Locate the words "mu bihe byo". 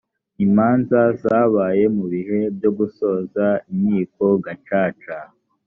1.95-2.69